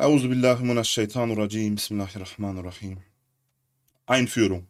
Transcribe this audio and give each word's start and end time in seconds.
A'udhu 0.00 0.28
billahi 0.32 0.62
minash 0.64 0.92
shaitanir 0.96 1.36
rajim. 1.36 1.74
Bismillahirrahmanirrahim. 1.74 2.96
Einführung. 4.06 4.66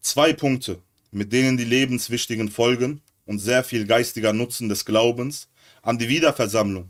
Zwei 0.00 0.32
Punkte, 0.32 0.78
mit 1.10 1.30
denen 1.30 1.58
die 1.58 1.64
lebenswichtigen 1.64 2.48
Folgen 2.48 3.02
und 3.26 3.38
sehr 3.38 3.62
viel 3.62 3.84
geistiger 3.84 4.32
Nutzen 4.32 4.70
des 4.70 4.86
Glaubens 4.86 5.48
an 5.82 5.98
die 5.98 6.08
Wiederversammlung 6.08 6.88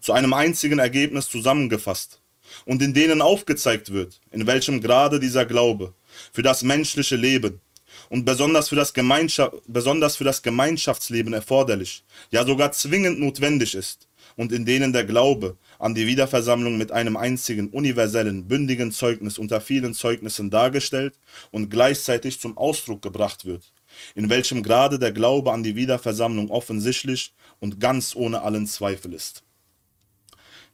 zu 0.00 0.12
einem 0.12 0.32
einzigen 0.32 0.78
Ergebnis 0.78 1.28
zusammengefasst 1.28 2.20
und 2.64 2.80
in 2.80 2.94
denen 2.94 3.22
aufgezeigt 3.22 3.92
wird, 3.92 4.20
in 4.30 4.46
welchem 4.46 4.80
Grade 4.80 5.18
dieser 5.18 5.44
Glaube 5.44 5.94
für 6.32 6.44
das 6.44 6.62
menschliche 6.62 7.16
Leben 7.16 7.60
und 8.08 8.24
besonders 8.24 8.68
für 8.68 8.76
das, 8.76 8.94
Gemeinschaft, 8.94 9.56
besonders 9.66 10.14
für 10.14 10.24
das 10.24 10.42
Gemeinschaftsleben 10.42 11.32
erforderlich, 11.32 12.04
ja 12.30 12.46
sogar 12.46 12.70
zwingend 12.70 13.18
notwendig 13.18 13.74
ist 13.74 14.06
und 14.36 14.52
in 14.52 14.64
denen 14.64 14.92
der 14.92 15.04
Glaube 15.04 15.56
an 15.80 15.94
die 15.94 16.06
Wiederversammlung 16.06 16.76
mit 16.76 16.92
einem 16.92 17.16
einzigen 17.16 17.70
universellen, 17.70 18.46
bündigen 18.46 18.92
Zeugnis 18.92 19.38
unter 19.38 19.60
vielen 19.62 19.94
Zeugnissen 19.94 20.50
dargestellt 20.50 21.18
und 21.50 21.70
gleichzeitig 21.70 22.38
zum 22.38 22.56
Ausdruck 22.58 23.00
gebracht 23.00 23.46
wird, 23.46 23.72
in 24.14 24.28
welchem 24.28 24.62
Grade 24.62 24.98
der 24.98 25.10
Glaube 25.10 25.52
an 25.52 25.62
die 25.62 25.76
Wiederversammlung 25.76 26.50
offensichtlich 26.50 27.32
und 27.60 27.80
ganz 27.80 28.14
ohne 28.14 28.42
allen 28.42 28.66
Zweifel 28.66 29.14
ist. 29.14 29.42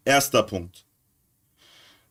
Erster 0.05 0.43
Punkt. 0.43 0.85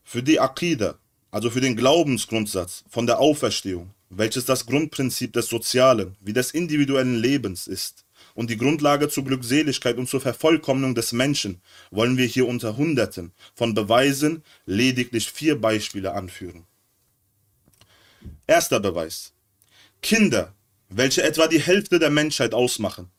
Für 0.03 0.23
die 0.23 0.39
Akida, 0.39 0.95
also 1.31 1.49
für 1.49 1.61
den 1.61 1.75
Glaubensgrundsatz 1.75 2.85
von 2.89 3.05
der 3.05 3.19
Auferstehung, 3.19 3.91
welches 4.09 4.45
das 4.45 4.65
Grundprinzip 4.65 5.33
des 5.33 5.47
sozialen 5.47 6.15
wie 6.21 6.33
des 6.33 6.51
individuellen 6.51 7.15
Lebens 7.15 7.67
ist 7.67 8.04
und 8.35 8.49
die 8.49 8.57
Grundlage 8.57 9.09
zur 9.09 9.23
Glückseligkeit 9.23 9.97
und 9.97 10.07
zur 10.07 10.21
Vervollkommnung 10.21 10.93
des 10.93 11.13
Menschen, 11.13 11.61
wollen 11.89 12.17
wir 12.17 12.25
hier 12.25 12.47
unter 12.47 12.77
Hunderten 12.77 13.31
von 13.55 13.73
Beweisen 13.73 14.43
lediglich 14.65 15.31
vier 15.31 15.59
Beispiele 15.59 16.13
anführen. 16.13 16.65
Erster 18.45 18.79
Beweis. 18.79 19.33
Kinder, 20.01 20.53
welche 20.89 21.23
etwa 21.23 21.47
die 21.47 21.61
Hälfte 21.61 21.97
der 21.97 22.11
Menschheit 22.11 22.53
ausmachen, 22.53 23.09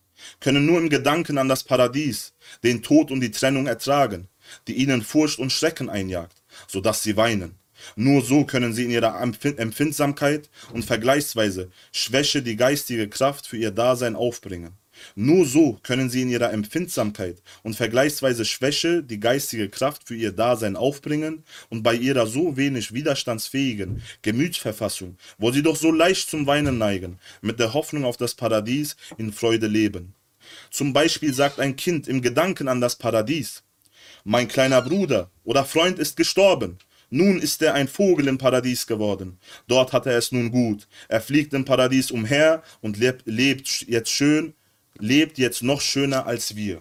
können 0.40 0.66
nur 0.66 0.78
im 0.78 0.88
Gedanken 0.88 1.38
an 1.38 1.48
das 1.48 1.64
Paradies, 1.64 2.32
den 2.62 2.82
Tod 2.82 3.10
und 3.10 3.20
die 3.20 3.30
Trennung 3.30 3.66
ertragen, 3.66 4.28
die 4.66 4.74
ihnen 4.74 5.02
Furcht 5.02 5.38
und 5.38 5.50
Schrecken 5.50 5.88
einjagt, 5.88 6.42
so 6.68 6.80
dass 6.80 7.02
sie 7.02 7.16
weinen. 7.16 7.56
Nur 7.94 8.22
so 8.22 8.44
können 8.44 8.72
sie 8.72 8.84
in 8.84 8.90
ihrer 8.90 9.20
Empfindsamkeit 9.20 10.48
und 10.72 10.84
vergleichsweise 10.84 11.70
Schwäche 11.92 12.42
die 12.42 12.56
geistige 12.56 13.08
Kraft 13.08 13.46
für 13.46 13.56
ihr 13.56 13.70
Dasein 13.70 14.16
aufbringen. 14.16 14.72
Nur 15.14 15.46
so 15.46 15.78
können 15.82 16.10
sie 16.10 16.22
in 16.22 16.28
ihrer 16.28 16.52
Empfindsamkeit 16.52 17.42
und 17.62 17.76
vergleichsweise 17.76 18.44
Schwäche 18.44 19.02
die 19.02 19.20
geistige 19.20 19.68
Kraft 19.68 20.06
für 20.06 20.16
ihr 20.16 20.32
Dasein 20.32 20.76
aufbringen 20.76 21.44
und 21.68 21.82
bei 21.82 21.94
ihrer 21.94 22.26
so 22.26 22.56
wenig 22.56 22.92
widerstandsfähigen 22.92 24.02
Gemütsverfassung, 24.22 25.16
wo 25.38 25.50
sie 25.52 25.62
doch 25.62 25.76
so 25.76 25.90
leicht 25.90 26.28
zum 26.30 26.46
Weinen 26.46 26.78
neigen, 26.78 27.18
mit 27.40 27.58
der 27.58 27.74
Hoffnung 27.74 28.04
auf 28.04 28.16
das 28.16 28.34
Paradies 28.34 28.96
in 29.18 29.32
Freude 29.32 29.66
leben. 29.66 30.14
Zum 30.70 30.92
Beispiel 30.92 31.32
sagt 31.32 31.60
ein 31.60 31.76
Kind 31.76 32.08
im 32.08 32.22
Gedanken 32.22 32.68
an 32.68 32.80
das 32.80 32.96
Paradies, 32.96 33.62
mein 34.28 34.48
kleiner 34.48 34.82
Bruder 34.82 35.30
oder 35.44 35.64
Freund 35.64 36.00
ist 36.00 36.16
gestorben. 36.16 36.78
Nun 37.10 37.38
ist 37.38 37.62
er 37.62 37.74
ein 37.74 37.86
Vogel 37.86 38.26
im 38.26 38.38
Paradies 38.38 38.88
geworden. 38.88 39.38
Dort 39.68 39.92
hat 39.92 40.06
er 40.06 40.18
es 40.18 40.32
nun 40.32 40.50
gut. 40.50 40.88
Er 41.06 41.20
fliegt 41.20 41.54
im 41.54 41.64
Paradies 41.64 42.10
umher 42.10 42.64
und 42.80 42.98
lebt, 42.98 43.86
jetzt 43.86 44.10
schön, 44.10 44.54
lebt 44.98 45.38
jetzt 45.38 45.62
noch 45.62 45.80
schöner 45.80 46.26
als 46.26 46.56
wir. 46.56 46.80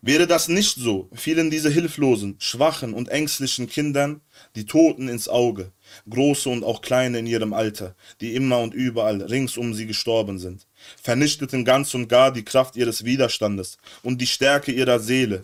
Wäre 0.00 0.28
das 0.28 0.46
nicht 0.46 0.76
so, 0.76 1.10
fielen 1.12 1.50
diese 1.50 1.70
hilflosen, 1.70 2.36
schwachen 2.38 2.94
und 2.94 3.08
ängstlichen 3.08 3.68
Kindern 3.68 4.20
die 4.54 4.64
Toten 4.64 5.08
ins 5.08 5.28
Auge, 5.28 5.72
große 6.08 6.48
und 6.48 6.62
auch 6.62 6.82
kleine 6.82 7.18
in 7.18 7.26
ihrem 7.26 7.52
Alter, 7.52 7.96
die 8.20 8.34
immer 8.36 8.60
und 8.60 8.74
überall 8.74 9.20
rings 9.22 9.56
um 9.56 9.74
sie 9.74 9.86
gestorben 9.86 10.38
sind, 10.38 10.66
vernichteten 11.02 11.64
ganz 11.64 11.94
und 11.94 12.08
gar 12.08 12.32
die 12.32 12.44
Kraft 12.44 12.76
ihres 12.76 13.04
Widerstandes 13.04 13.78
und 14.04 14.20
die 14.20 14.28
Stärke 14.28 14.70
ihrer 14.70 15.00
Seele, 15.00 15.42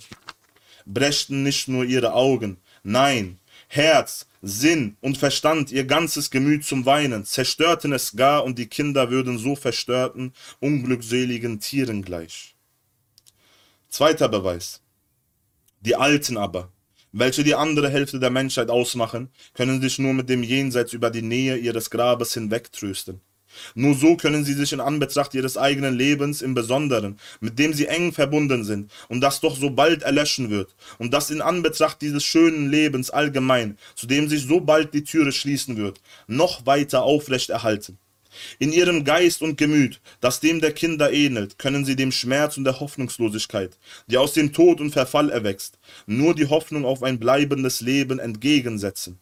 brächten 0.87 1.43
nicht 1.43 1.67
nur 1.67 1.85
ihre 1.85 2.15
Augen, 2.15 2.59
nein, 2.85 3.41
Herz, 3.75 4.27
Sinn 4.41 4.97
und 5.01 5.19
Verstand, 5.19 5.73
ihr 5.73 5.85
ganzes 5.85 6.31
Gemüt 6.31 6.65
zum 6.65 6.87
Weinen, 6.87 7.25
zerstörten 7.25 7.93
es 7.93 8.15
gar 8.15 8.45
und 8.45 8.57
die 8.57 8.69
Kinder 8.69 9.11
würden 9.11 9.37
so 9.37 9.57
verstörten, 9.57 10.33
unglückseligen 10.61 11.59
Tieren 11.59 12.03
gleich. 12.03 12.55
Zweiter 13.89 14.29
Beweis. 14.29 14.81
Die 15.81 15.97
Alten 15.97 16.37
aber, 16.37 16.71
welche 17.11 17.43
die 17.43 17.57
andere 17.57 17.91
Hälfte 17.91 18.21
der 18.21 18.31
Menschheit 18.31 18.71
ausmachen, 18.71 19.31
können 19.55 19.83
sich 19.83 19.99
nur 19.99 20.15
mit 20.15 20.29
dem 20.29 20.45
Jenseits 20.45 20.93
über 20.93 21.11
die 21.11 21.23
Nähe 21.23 21.57
ihres 21.57 21.91
Grabes 21.91 22.33
hinwegtrösten. 22.35 23.21
Nur 23.75 23.95
so 23.95 24.17
können 24.17 24.45
sie 24.45 24.55
sich 24.55 24.73
in 24.73 24.81
Anbetracht 24.81 25.35
ihres 25.35 25.57
eigenen 25.57 25.97
Lebens 25.97 26.43
im 26.43 26.55
Besonderen, 26.55 27.19
mit 27.41 27.59
dem 27.59 27.73
sie 27.73 27.87
eng 27.87 28.13
verbunden 28.13 28.65
sind 28.65 28.91
und 29.09 29.21
das 29.21 29.41
doch 29.41 29.57
so 29.57 29.71
bald 29.71 30.03
erlöschen 30.03 30.51
wird, 30.51 30.75
und 30.99 31.13
das 31.13 31.31
in 31.31 31.41
Anbetracht 31.41 32.01
dieses 32.03 32.25
schönen 32.25 32.71
Lebens 32.71 33.11
allgemein, 33.11 33.79
zu 33.95 34.07
dem 34.07 34.29
sich 34.29 34.47
so 34.47 34.61
bald 34.61 34.95
die 34.95 35.05
Türe 35.05 35.33
schließen 35.33 35.77
wird, 35.77 36.01
noch 36.27 36.67
weiter 36.67 37.03
aufrecht 37.03 37.51
erhalten. 37.51 37.99
In 38.59 38.73
ihrem 38.73 39.05
Geist 39.05 39.43
und 39.43 39.57
Gemüt, 39.57 40.01
das 40.21 40.41
dem 40.41 40.61
der 40.61 40.73
Kinder 40.73 41.13
ähnelt, 41.13 41.59
können 41.59 41.85
sie 41.85 41.97
dem 41.97 42.13
Schmerz 42.13 42.57
und 42.57 42.65
der 42.65 42.81
Hoffnungslosigkeit, 42.81 43.79
die 44.07 44.19
aus 44.19 44.33
dem 44.33 44.53
Tod 44.53 44.81
und 44.81 44.91
Verfall 44.91 45.31
erwächst, 45.31 45.79
nur 46.07 46.35
die 46.35 46.47
Hoffnung 46.47 46.85
auf 46.85 47.03
ein 47.03 47.19
bleibendes 47.19 47.81
Leben 47.81 48.19
entgegensetzen. 48.19 49.19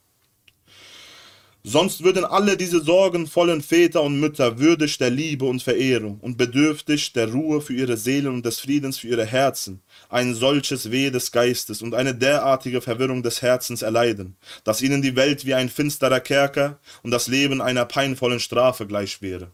Sonst 1.64 2.02
würden 2.02 2.24
alle 2.24 2.56
diese 2.56 2.82
sorgenvollen 2.82 3.62
Väter 3.62 4.02
und 4.02 4.18
Mütter 4.18 4.58
würdig 4.58 4.98
der 4.98 5.10
Liebe 5.10 5.44
und 5.44 5.62
Verehrung 5.62 6.18
und 6.18 6.36
bedürftig 6.36 7.12
der 7.12 7.30
Ruhe 7.30 7.60
für 7.60 7.72
ihre 7.72 7.96
Seelen 7.96 8.34
und 8.34 8.44
des 8.44 8.58
Friedens 8.58 8.98
für 8.98 9.06
ihre 9.06 9.24
Herzen 9.24 9.80
ein 10.08 10.34
solches 10.34 10.90
Weh 10.90 11.10
des 11.10 11.30
Geistes 11.30 11.80
und 11.80 11.94
eine 11.94 12.16
derartige 12.16 12.80
Verwirrung 12.80 13.22
des 13.22 13.42
Herzens 13.42 13.82
erleiden, 13.82 14.36
dass 14.64 14.82
ihnen 14.82 15.02
die 15.02 15.14
Welt 15.14 15.46
wie 15.46 15.54
ein 15.54 15.68
finsterer 15.68 16.18
Kerker 16.18 16.80
und 17.04 17.12
das 17.12 17.28
Leben 17.28 17.60
einer 17.60 17.84
peinvollen 17.84 18.40
Strafe 18.40 18.88
gleich 18.88 19.22
wäre. 19.22 19.52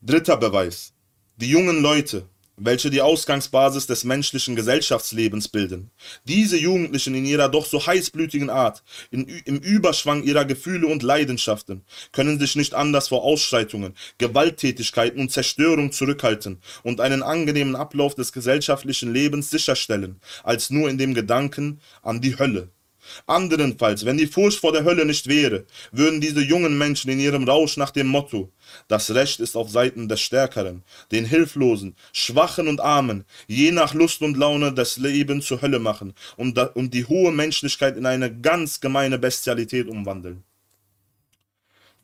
Dritter 0.00 0.38
Beweis. 0.38 0.94
Die 1.36 1.50
jungen 1.50 1.82
Leute, 1.82 2.26
welche 2.58 2.90
die 2.90 3.00
Ausgangsbasis 3.00 3.86
des 3.86 4.04
menschlichen 4.04 4.56
Gesellschaftslebens 4.56 5.48
bilden. 5.48 5.90
Diese 6.24 6.56
Jugendlichen 6.56 7.14
in 7.14 7.24
ihrer 7.24 7.48
doch 7.48 7.66
so 7.66 7.84
heißblütigen 7.84 8.50
Art, 8.50 8.82
in, 9.10 9.26
im 9.44 9.58
Überschwang 9.58 10.22
ihrer 10.22 10.44
Gefühle 10.44 10.86
und 10.86 11.02
Leidenschaften, 11.02 11.84
können 12.12 12.38
sich 12.38 12.56
nicht 12.56 12.74
anders 12.74 13.08
vor 13.08 13.22
Ausschreitungen, 13.22 13.94
Gewalttätigkeiten 14.18 15.20
und 15.20 15.30
Zerstörung 15.32 15.92
zurückhalten 15.92 16.60
und 16.82 17.00
einen 17.00 17.22
angenehmen 17.22 17.76
Ablauf 17.76 18.14
des 18.14 18.32
gesellschaftlichen 18.32 19.12
Lebens 19.12 19.50
sicherstellen, 19.50 20.20
als 20.42 20.70
nur 20.70 20.90
in 20.90 20.98
dem 20.98 21.14
Gedanken 21.14 21.80
an 22.02 22.20
die 22.20 22.38
Hölle. 22.38 22.70
Anderenfalls, 23.26 24.04
wenn 24.04 24.18
die 24.18 24.26
Furcht 24.26 24.60
vor 24.60 24.72
der 24.72 24.84
Hölle 24.84 25.04
nicht 25.04 25.26
wäre, 25.26 25.64
würden 25.92 26.20
diese 26.20 26.40
jungen 26.40 26.78
Menschen 26.78 27.10
in 27.10 27.20
ihrem 27.20 27.44
Rausch 27.44 27.76
nach 27.76 27.90
dem 27.90 28.08
Motto 28.08 28.52
Das 28.88 29.14
Recht 29.14 29.40
ist 29.40 29.56
auf 29.56 29.70
Seiten 29.70 30.08
des 30.08 30.20
Stärkeren, 30.20 30.82
den 31.12 31.24
Hilflosen, 31.24 31.96
Schwachen 32.12 32.68
und 32.68 32.80
Armen, 32.80 33.24
je 33.46 33.72
nach 33.72 33.94
Lust 33.94 34.22
und 34.22 34.36
Laune 34.36 34.72
das 34.72 34.96
Leben 34.96 35.42
zur 35.42 35.62
Hölle 35.62 35.78
machen 35.78 36.14
und, 36.36 36.58
und 36.76 36.94
die 36.94 37.04
hohe 37.04 37.32
Menschlichkeit 37.32 37.96
in 37.96 38.06
eine 38.06 38.34
ganz 38.34 38.80
gemeine 38.80 39.18
Bestialität 39.18 39.88
umwandeln. 39.88 40.44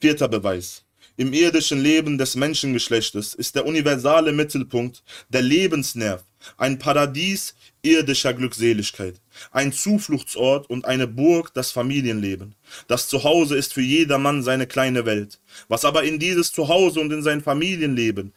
Vierter 0.01 0.29
Beweis. 0.29 0.85
Im 1.17 1.33
irdischen 1.33 1.81
Leben 1.81 2.19
des 2.19 2.35
Menschengeschlechtes 2.35 3.35
ist 3.35 3.55
der 3.55 3.67
universale 3.67 4.33
Mittelpunkt, 4.33 5.05
der 5.29 5.43
Lebensnerv, 5.43 6.25
ein 6.57 6.79
Paradies 6.79 7.55
irdischer 7.83 8.33
Glückseligkeit, 8.33 9.21
ein 9.51 9.73
Zufluchtsort 9.73 10.69
und 10.71 10.85
eine 10.85 11.07
Burg 11.07 11.53
das 11.55 11.71
Familienleben. 11.71 12.55
Das 12.89 13.09
Zuhause 13.09 13.57
ist 13.57 13.75
für 13.75 13.83
jedermann 13.83 14.43
seine 14.43 14.67
kleine 14.67 15.07
Welt. 15.07 15.41
Was 15.69 15.85
aber 15.85 16.05
in 16.05 16.19
dieses 16.19 16.53
Zuhause 16.53 17.01
und 17.01 17.13
in 17.13 17.23
sein 17.23 17.43
Familienleben, 17.43 18.33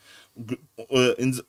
äh, 0.89 1.13
in, 1.13 1.41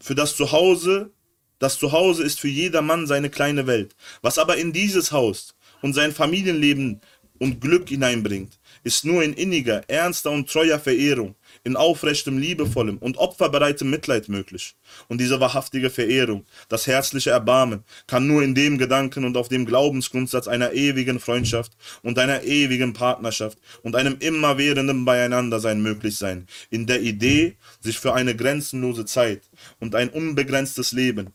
für 0.00 0.14
das 0.14 0.36
Zuhause, 0.36 1.10
das 1.58 1.78
Zuhause 1.78 2.22
ist 2.22 2.40
für 2.40 2.48
jedermann 2.48 3.06
seine 3.06 3.30
kleine 3.30 3.66
Welt. 3.66 3.94
Was 4.22 4.38
aber 4.38 4.56
in 4.56 4.72
dieses 4.72 5.12
Haus 5.12 5.54
und 5.82 5.94
sein 5.94 6.12
Familienleben 6.12 7.00
und 7.38 7.60
Glück 7.60 7.88
hineinbringt, 7.88 8.58
ist 8.84 9.04
nur 9.04 9.22
in 9.22 9.32
inniger, 9.32 9.88
ernster 9.88 10.30
und 10.30 10.50
treuer 10.50 10.78
Verehrung, 10.78 11.34
in 11.66 11.74
aufrechtem, 11.74 12.38
liebevollem 12.38 12.98
und 12.98 13.18
opferbereitem 13.18 13.90
Mitleid 13.90 14.28
möglich. 14.28 14.76
Und 15.08 15.20
diese 15.20 15.40
wahrhaftige 15.40 15.90
Verehrung, 15.90 16.46
das 16.68 16.86
herzliche 16.86 17.30
Erbarmen, 17.30 17.82
kann 18.06 18.28
nur 18.28 18.44
in 18.44 18.54
dem 18.54 18.78
Gedanken 18.78 19.24
und 19.24 19.36
auf 19.36 19.48
dem 19.48 19.66
Glaubensgrundsatz 19.66 20.46
einer 20.46 20.74
ewigen 20.74 21.18
Freundschaft 21.18 21.72
und 22.02 22.20
einer 22.20 22.44
ewigen 22.44 22.92
Partnerschaft 22.92 23.58
und 23.82 23.96
einem 23.96 24.16
immerwährenden 24.20 25.04
Beieinandersein 25.04 25.82
möglich 25.82 26.16
sein, 26.16 26.46
in 26.70 26.86
der 26.86 27.02
Idee, 27.02 27.56
sich 27.80 27.98
für 27.98 28.14
eine 28.14 28.36
grenzenlose 28.36 29.04
Zeit 29.04 29.42
und 29.80 29.96
ein 29.96 30.08
unbegrenztes 30.08 30.92
Leben 30.92 31.32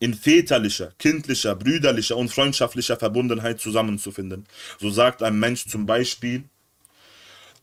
in 0.00 0.12
väterlicher, 0.12 0.92
kindlicher, 0.98 1.54
brüderlicher 1.54 2.16
und 2.16 2.30
freundschaftlicher 2.30 2.96
Verbundenheit 2.96 3.60
zusammenzufinden. 3.60 4.44
So 4.80 4.90
sagt 4.90 5.22
ein 5.22 5.38
Mensch 5.38 5.68
zum 5.68 5.86
Beispiel, 5.86 6.44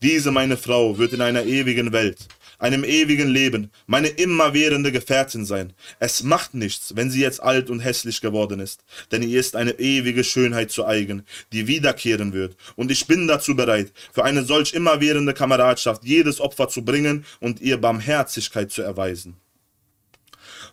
diese 0.04 0.30
meine 0.30 0.58
Frau 0.58 0.98
wird 0.98 1.14
in 1.14 1.22
einer 1.22 1.44
ewigen 1.46 1.90
Welt, 1.92 2.28
einem 2.58 2.84
ewigen 2.84 3.30
Leben, 3.30 3.70
meine 3.86 4.08
immerwährende 4.08 4.92
Gefährtin 4.92 5.46
sein. 5.46 5.72
Es 5.98 6.22
macht 6.22 6.52
nichts, 6.52 6.94
wenn 6.94 7.10
sie 7.10 7.22
jetzt 7.22 7.42
alt 7.42 7.70
und 7.70 7.80
hässlich 7.80 8.20
geworden 8.20 8.60
ist, 8.60 8.84
denn 9.10 9.22
ihr 9.22 9.40
ist 9.40 9.56
eine 9.56 9.72
ewige 9.78 10.22
Schönheit 10.22 10.70
zu 10.70 10.84
eigen, 10.84 11.24
die 11.52 11.66
wiederkehren 11.68 12.34
wird, 12.34 12.54
und 12.76 12.90
ich 12.90 13.06
bin 13.06 13.26
dazu 13.26 13.56
bereit, 13.56 13.94
für 14.12 14.24
eine 14.24 14.44
solch 14.44 14.74
immerwährende 14.74 15.32
Kameradschaft 15.32 16.04
jedes 16.04 16.38
Opfer 16.38 16.68
zu 16.68 16.84
bringen 16.84 17.24
und 17.40 17.62
ihr 17.62 17.78
Barmherzigkeit 17.78 18.70
zu 18.70 18.82
erweisen. 18.82 19.36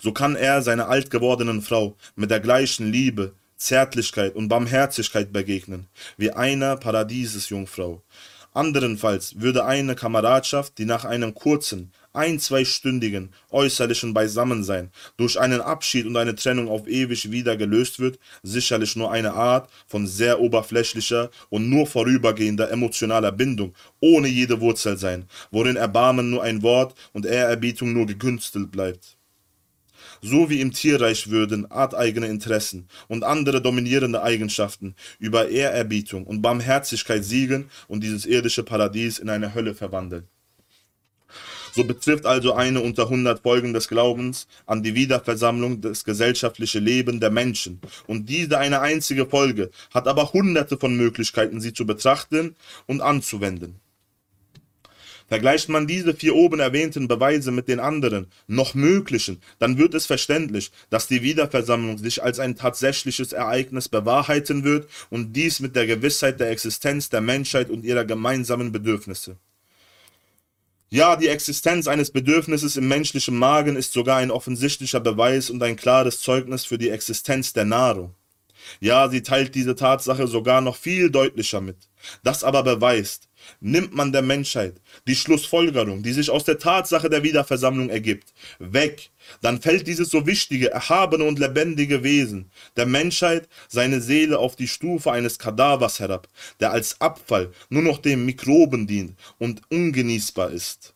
So 0.01 0.11
kann 0.11 0.35
er 0.35 0.61
seiner 0.61 0.89
alt 0.89 1.09
gewordenen 1.09 1.61
Frau 1.61 1.95
mit 2.17 2.31
der 2.31 2.41
gleichen 2.41 2.91
Liebe, 2.91 3.33
Zärtlichkeit 3.55 4.35
und 4.35 4.49
Barmherzigkeit 4.49 5.31
begegnen, 5.31 5.87
wie 6.17 6.31
einer 6.31 6.75
Paradiesesjungfrau, 6.75 8.03
Anderenfalls 8.53 9.39
würde 9.39 9.63
eine 9.63 9.95
Kameradschaft, 9.95 10.77
die 10.77 10.83
nach 10.83 11.05
einem 11.05 11.33
kurzen, 11.33 11.93
ein-, 12.11 12.37
zweistündigen 12.37 13.33
äußerlichen 13.49 14.13
Beisammensein 14.13 14.91
durch 15.15 15.39
einen 15.39 15.61
Abschied 15.61 16.05
und 16.05 16.17
eine 16.17 16.35
Trennung 16.35 16.67
auf 16.67 16.85
ewig 16.85 17.31
wieder 17.31 17.55
gelöst 17.55 17.99
wird, 18.01 18.19
sicherlich 18.43 18.97
nur 18.97 19.09
eine 19.09 19.33
Art 19.35 19.69
von 19.87 20.05
sehr 20.05 20.41
oberflächlicher 20.41 21.29
und 21.49 21.69
nur 21.69 21.87
vorübergehender 21.87 22.69
emotionaler 22.69 23.31
Bindung, 23.31 23.73
ohne 24.01 24.27
jede 24.27 24.59
Wurzel 24.59 24.97
sein, 24.97 25.29
worin 25.51 25.77
Erbarmen 25.77 26.29
nur 26.29 26.43
ein 26.43 26.61
Wort 26.61 26.93
und 27.13 27.25
Ehrerbietung 27.25 27.93
nur 27.93 28.05
gegünstelt 28.05 28.69
bleibt 28.69 29.17
so 30.21 30.49
wie 30.49 30.61
im 30.61 30.71
Tierreich 30.71 31.29
würden 31.29 31.69
arteigene 31.71 32.27
Interessen 32.27 32.87
und 33.07 33.23
andere 33.23 33.61
dominierende 33.61 34.21
Eigenschaften 34.21 34.95
über 35.19 35.49
Ehrerbietung 35.49 36.25
und 36.25 36.41
Barmherzigkeit 36.41 37.25
siegen 37.25 37.69
und 37.87 38.03
dieses 38.03 38.25
irdische 38.25 38.63
Paradies 38.63 39.19
in 39.19 39.29
eine 39.29 39.55
Hölle 39.55 39.73
verwandeln. 39.73 40.27
So 41.73 41.85
betrifft 41.85 42.25
also 42.25 42.53
eine 42.53 42.81
unter 42.81 43.03
100 43.03 43.41
Folgen 43.41 43.73
des 43.73 43.87
Glaubens 43.87 44.47
an 44.65 44.83
die 44.83 44.93
Wiederversammlung 44.93 45.79
das 45.79 46.03
gesellschaftliche 46.03 46.79
Leben 46.79 47.21
der 47.21 47.31
Menschen. 47.31 47.79
Und 48.07 48.27
diese 48.27 48.57
eine 48.57 48.81
einzige 48.81 49.25
Folge 49.25 49.71
hat 49.93 50.07
aber 50.07 50.33
hunderte 50.33 50.77
von 50.77 50.95
Möglichkeiten, 50.97 51.61
sie 51.61 51.73
zu 51.73 51.85
betrachten 51.85 52.55
und 52.87 52.99
anzuwenden. 52.99 53.79
Vergleicht 55.31 55.69
man 55.69 55.87
diese 55.87 56.13
vier 56.13 56.35
oben 56.35 56.59
erwähnten 56.59 57.07
Beweise 57.07 57.51
mit 57.51 57.69
den 57.69 57.79
anderen, 57.79 58.27
noch 58.47 58.73
möglichen, 58.73 59.39
dann 59.59 59.77
wird 59.77 59.93
es 59.93 60.05
verständlich, 60.05 60.71
dass 60.89 61.07
die 61.07 61.21
Wiederversammlung 61.21 61.97
sich 61.97 62.21
als 62.21 62.37
ein 62.37 62.57
tatsächliches 62.57 63.31
Ereignis 63.31 63.87
bewahrheiten 63.87 64.65
wird 64.65 64.89
und 65.09 65.31
dies 65.31 65.61
mit 65.61 65.77
der 65.77 65.87
Gewissheit 65.87 66.41
der 66.41 66.49
Existenz 66.49 67.07
der 67.09 67.21
Menschheit 67.21 67.69
und 67.69 67.85
ihrer 67.85 68.03
gemeinsamen 68.03 68.73
Bedürfnisse. 68.73 69.37
Ja, 70.89 71.15
die 71.15 71.29
Existenz 71.29 71.87
eines 71.87 72.11
Bedürfnisses 72.11 72.75
im 72.75 72.89
menschlichen 72.89 73.37
Magen 73.37 73.77
ist 73.77 73.93
sogar 73.93 74.17
ein 74.17 74.31
offensichtlicher 74.31 74.99
Beweis 74.99 75.49
und 75.49 75.63
ein 75.63 75.77
klares 75.77 76.19
Zeugnis 76.19 76.65
für 76.65 76.77
die 76.77 76.89
Existenz 76.89 77.53
der 77.53 77.63
Nahrung. 77.63 78.15
Ja, 78.79 79.09
sie 79.09 79.23
teilt 79.23 79.55
diese 79.55 79.75
Tatsache 79.75 80.27
sogar 80.27 80.61
noch 80.61 80.75
viel 80.75 81.09
deutlicher 81.09 81.61
mit. 81.61 81.77
Das 82.23 82.43
aber 82.43 82.63
beweist, 82.63 83.29
nimmt 83.59 83.93
man 83.93 84.11
der 84.11 84.21
Menschheit 84.21 84.81
die 85.07 85.15
Schlussfolgerung, 85.15 86.03
die 86.03 86.13
sich 86.13 86.29
aus 86.29 86.43
der 86.43 86.59
Tatsache 86.59 87.09
der 87.09 87.23
Wiederversammlung 87.23 87.89
ergibt, 87.89 88.33
weg, 88.59 89.11
dann 89.41 89.61
fällt 89.61 89.87
dieses 89.87 90.09
so 90.09 90.25
wichtige, 90.25 90.71
erhabene 90.71 91.23
und 91.23 91.39
lebendige 91.39 92.03
Wesen 92.03 92.51
der 92.75 92.85
Menschheit 92.85 93.47
seine 93.67 94.01
Seele 94.01 94.39
auf 94.39 94.55
die 94.55 94.67
Stufe 94.67 95.11
eines 95.11 95.39
Kadavers 95.39 95.99
herab, 95.99 96.27
der 96.59 96.71
als 96.71 96.99
Abfall 97.01 97.51
nur 97.69 97.83
noch 97.83 97.99
dem 97.99 98.25
Mikroben 98.25 98.87
dient 98.87 99.17
und 99.37 99.61
ungenießbar 99.69 100.51
ist. 100.51 100.93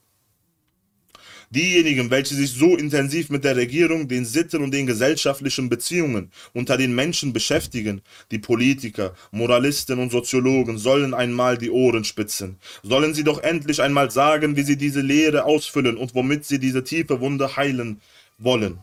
Diejenigen, 1.56 2.12
welche 2.12 2.36
sich 2.36 2.52
so 2.52 2.76
intensiv 2.76 3.30
mit 3.30 3.46
der 3.46 3.56
Regierung, 3.56 4.10
den 4.10 4.26
Sitten 4.26 4.62
und 4.62 4.74
den 4.74 4.88
gesellschaftlichen 4.88 5.70
Beziehungen 5.70 6.30
unter 6.52 6.76
den 6.76 6.94
Menschen 6.94 7.32
beschäftigen, 7.32 8.02
die 8.30 8.40
Politiker, 8.40 9.14
Moralisten 9.32 10.00
und 10.00 10.12
Soziologen, 10.12 10.78
sollen 10.78 11.14
einmal 11.14 11.58
die 11.58 11.72
Ohren 11.72 12.04
spitzen. 12.04 12.58
Sollen 12.84 13.14
sie 13.14 13.24
doch 13.24 13.42
endlich 13.42 13.82
einmal 13.82 14.12
sagen, 14.12 14.58
wie 14.58 14.64
sie 14.64 14.76
diese 14.76 15.00
Lehre 15.00 15.46
ausfüllen 15.46 15.96
und 15.96 16.14
womit 16.14 16.44
sie 16.44 16.60
diese 16.60 16.84
tiefe 16.84 17.22
Wunde 17.22 17.56
heilen 17.56 18.02
wollen. 18.38 18.80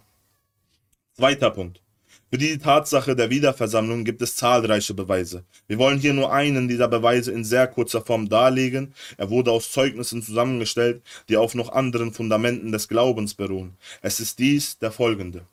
Zweiter 1.15 1.51
Punkt. 1.51 1.83
Für 2.32 2.38
die 2.38 2.56
Tatsache 2.56 3.14
der 3.14 3.29
Wiederversammlung 3.29 4.05
gibt 4.05 4.23
es 4.23 4.37
zahlreiche 4.37 4.94
Beweise. 4.94 5.44
Wir 5.67 5.76
wollen 5.76 5.99
hier 5.99 6.14
nur 6.14 6.32
einen 6.32 6.67
dieser 6.67 6.88
Beweise 6.88 7.31
in 7.31 7.44
sehr 7.44 7.67
kurzer 7.67 8.00
Form 8.00 8.31
darlegen. 8.31 8.94
Er 9.19 9.29
wurde 9.29 9.50
aus 9.50 9.70
Zeugnissen 9.70 10.23
zusammengestellt, 10.23 11.02
die 11.29 11.37
auf 11.37 11.55
noch 11.55 11.69
anderen 11.69 12.14
Fundamenten 12.14 12.73
des 12.73 12.88
Glaubens 12.88 13.34
beruhen. 13.34 13.76
Es 14.00 14.19
ist 14.19 14.38
dies 14.38 14.79
der 14.79 14.93
folgende 14.93 15.44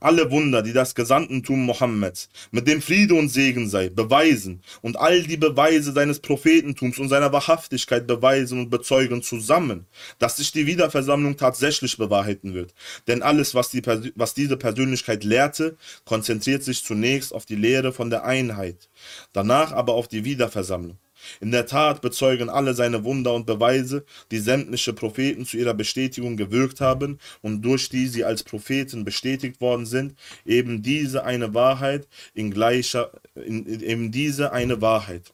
alle 0.00 0.30
Wunder, 0.30 0.62
die 0.62 0.72
das 0.72 0.94
Gesandtentum 0.94 1.64
Mohammeds, 1.66 2.28
mit 2.50 2.66
dem 2.66 2.82
Friede 2.82 3.14
und 3.14 3.28
Segen 3.28 3.68
sei, 3.68 3.88
beweisen 3.88 4.62
und 4.82 4.98
all 4.98 5.22
die 5.22 5.36
Beweise 5.36 5.92
seines 5.92 6.20
Prophetentums 6.20 6.98
und 6.98 7.08
seiner 7.08 7.32
Wahrhaftigkeit 7.32 8.06
beweisen 8.06 8.60
und 8.60 8.70
bezeugen 8.70 9.22
zusammen, 9.22 9.86
dass 10.18 10.38
sich 10.38 10.52
die 10.52 10.66
Wiederversammlung 10.66 11.36
tatsächlich 11.36 11.98
bewahrheiten 11.98 12.54
wird. 12.54 12.74
Denn 13.06 13.22
alles, 13.22 13.54
was, 13.54 13.70
die, 13.70 13.82
was 14.14 14.34
diese 14.34 14.56
Persönlichkeit 14.56 15.24
lehrte, 15.24 15.76
konzentriert 16.04 16.64
sich 16.64 16.82
zunächst 16.84 17.34
auf 17.34 17.44
die 17.46 17.56
Lehre 17.56 17.92
von 17.92 18.10
der 18.10 18.24
Einheit, 18.24 18.88
danach 19.32 19.72
aber 19.72 19.94
auf 19.94 20.08
die 20.08 20.24
Wiederversammlung. 20.24 20.98
In 21.40 21.50
der 21.50 21.66
Tat 21.66 22.00
bezeugen 22.00 22.48
alle 22.48 22.74
seine 22.74 23.04
Wunder 23.04 23.34
und 23.34 23.46
Beweise, 23.46 24.04
die 24.30 24.38
sämtliche 24.38 24.92
Propheten 24.92 25.46
zu 25.46 25.56
ihrer 25.56 25.74
Bestätigung 25.74 26.36
gewirkt 26.36 26.80
haben 26.80 27.18
und 27.42 27.62
durch 27.62 27.88
die 27.88 28.06
sie 28.06 28.24
als 28.24 28.42
Propheten 28.42 29.04
bestätigt 29.04 29.60
worden 29.60 29.86
sind, 29.86 30.14
eben 30.44 30.82
diese 30.82 31.24
eine 31.24 31.54
Wahrheit 31.54 32.08
in 32.34 32.50
gleicher, 32.50 33.10
in, 33.34 33.66
eben 33.80 34.10
diese 34.12 34.52
eine 34.52 34.80
Wahrheit 34.80 35.32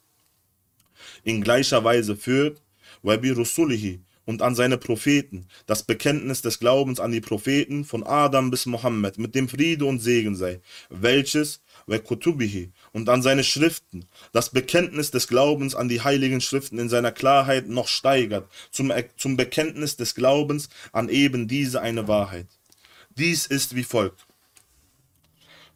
in 1.25 1.43
gleicher 1.43 1.85
Weise 1.85 2.17
führt, 2.17 2.62
Wabi 3.03 3.31
Rusulihi 3.31 4.00
und 4.25 4.43
an 4.43 4.55
seine 4.55 4.77
Propheten, 4.79 5.47
das 5.67 5.85
Bekenntnis 5.85 6.43
des 6.43 6.59
Glaubens 6.59 7.00
an 7.00 7.12
die 7.12 7.21
Propheten 7.21 7.85
von 7.85 8.03
Adam 8.05 8.50
bis 8.50 8.67
Mohammed 8.67 9.19
mit 9.19 9.35
dem 9.35 9.49
Friede 9.49 9.85
und 9.85 10.00
Segen 10.00 10.35
sei, 10.35 10.61
welches 10.90 11.61
und 12.93 13.09
an 13.09 13.23
seine 13.23 13.45
Schriften, 13.45 14.07
das 14.33 14.50
Bekenntnis 14.50 15.11
des 15.11 15.28
Glaubens 15.28 15.75
an 15.75 15.88
die 15.88 16.00
heiligen 16.02 16.40
Schriften 16.40 16.78
in 16.78 16.88
seiner 16.88 17.12
Klarheit 17.12 17.69
noch 17.69 17.88
steigert, 17.88 18.50
zum, 18.71 18.93
zum 19.16 19.37
Bekenntnis 19.37 19.97
des 19.97 20.14
Glaubens 20.14 20.69
an 20.93 21.09
eben 21.09 21.47
diese 21.47 21.81
eine 21.81 22.09
Wahrheit. 22.09 22.49
Dies 23.11 23.47
ist 23.47 23.76
wie 23.76 23.85
folgt. 23.85 24.26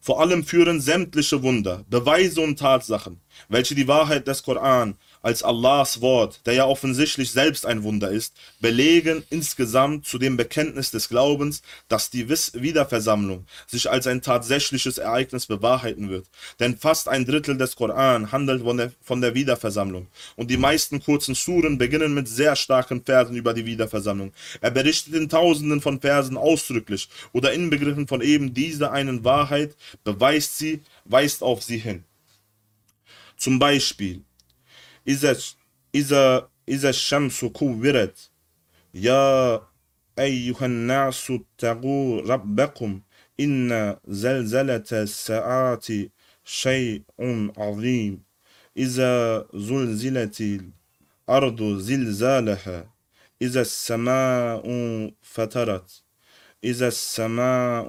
Vor 0.03 0.19
allem 0.19 0.43
führen 0.43 0.81
sämtliche 0.81 1.43
Wunder, 1.43 1.85
Beweise 1.89 2.41
und 2.41 2.57
Tatsachen, 2.57 3.21
welche 3.49 3.75
die 3.75 3.87
Wahrheit 3.87 4.27
des 4.27 4.41
Koran 4.41 4.97
als 5.21 5.43
Allahs 5.43 6.01
Wort, 6.01 6.41
der 6.45 6.53
ja 6.53 6.65
offensichtlich 6.65 7.31
selbst 7.31 7.65
ein 7.65 7.83
Wunder 7.83 8.09
ist, 8.09 8.35
belegen 8.59 9.23
insgesamt 9.29 10.05
zu 10.05 10.17
dem 10.17 10.37
Bekenntnis 10.37 10.91
des 10.91 11.09
Glaubens, 11.09 11.61
dass 11.87 12.09
die 12.09 12.29
Wiederversammlung 12.29 13.45
sich 13.67 13.89
als 13.89 14.07
ein 14.07 14.21
tatsächliches 14.21 14.97
Ereignis 14.97 15.45
bewahrheiten 15.45 16.09
wird. 16.09 16.25
Denn 16.59 16.77
fast 16.77 17.07
ein 17.07 17.25
Drittel 17.25 17.57
des 17.57 17.75
Koran 17.75 18.31
handelt 18.31 18.63
von 18.63 18.77
der, 18.77 18.91
von 19.01 19.21
der 19.21 19.35
Wiederversammlung. 19.35 20.07
Und 20.35 20.49
die 20.49 20.57
meisten 20.57 21.01
kurzen 21.03 21.35
Suren 21.35 21.77
beginnen 21.77 22.13
mit 22.13 22.27
sehr 22.27 22.55
starken 22.55 23.03
Versen 23.03 23.35
über 23.35 23.53
die 23.53 23.65
Wiederversammlung. 23.65 24.33
Er 24.61 24.71
berichtet 24.71 25.13
in 25.13 25.29
tausenden 25.29 25.81
von 25.81 25.99
Versen 25.99 26.37
ausdrücklich 26.37 27.09
oder 27.31 27.53
inbegriffen 27.53 28.07
von 28.07 28.21
eben 28.21 28.53
dieser 28.53 28.91
einen 28.91 29.23
Wahrheit, 29.23 29.75
beweist 30.03 30.57
sie, 30.57 30.81
weist 31.05 31.43
auf 31.43 31.61
sie 31.63 31.77
hin. 31.77 32.03
Zum 33.37 33.57
Beispiel, 33.57 34.23
إذا 35.07 35.37
إذا 35.95 36.49
إذا 36.69 36.89
الشمس 36.89 37.45
كورت 37.45 38.31
يا 38.93 39.61
أيها 40.19 40.65
الناس 40.65 41.31
اتقوا 41.31 42.21
ربكم 42.21 43.01
إن 43.39 43.97
زلزلة 44.07 44.83
الساعات 44.91 45.87
شيء 46.45 47.03
عظيم. 47.57 48.23
إذا 48.77 49.45
زلزلت 49.53 50.41
الأرض 50.41 51.77
زلزالها 51.77 52.93
إذا 53.41 53.61
السماء 53.61 54.63
فترت 55.21 56.03
إذا 56.63 56.87
السماء 56.87 57.87